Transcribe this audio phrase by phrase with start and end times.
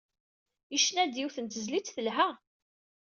[0.73, 2.27] Yecna-d yiwet n tezlit telha.